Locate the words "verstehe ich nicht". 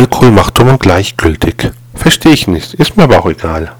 1.94-2.72